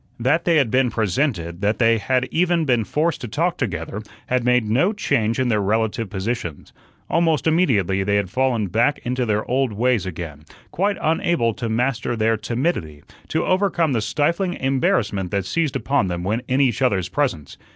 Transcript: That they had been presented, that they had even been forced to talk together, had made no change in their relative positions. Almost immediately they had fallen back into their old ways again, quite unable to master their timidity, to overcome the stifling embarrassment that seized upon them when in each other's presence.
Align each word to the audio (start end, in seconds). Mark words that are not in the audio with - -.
That 0.19 0.45
they 0.45 0.55
had 0.55 0.71
been 0.71 0.89
presented, 0.89 1.61
that 1.61 1.77
they 1.77 1.99
had 1.99 2.27
even 2.31 2.65
been 2.65 2.83
forced 2.85 3.21
to 3.21 3.27
talk 3.27 3.55
together, 3.55 4.01
had 4.25 4.43
made 4.43 4.67
no 4.67 4.93
change 4.93 5.37
in 5.37 5.49
their 5.49 5.61
relative 5.61 6.09
positions. 6.09 6.73
Almost 7.07 7.45
immediately 7.45 8.01
they 8.03 8.15
had 8.15 8.31
fallen 8.31 8.65
back 8.65 8.97
into 9.03 9.27
their 9.27 9.47
old 9.47 9.73
ways 9.73 10.07
again, 10.07 10.43
quite 10.71 10.97
unable 10.99 11.53
to 11.53 11.69
master 11.69 12.15
their 12.15 12.35
timidity, 12.35 13.03
to 13.27 13.45
overcome 13.45 13.93
the 13.93 14.01
stifling 14.01 14.55
embarrassment 14.55 15.29
that 15.29 15.45
seized 15.45 15.75
upon 15.75 16.07
them 16.07 16.23
when 16.23 16.41
in 16.47 16.59
each 16.61 16.81
other's 16.81 17.07
presence. 17.07 17.59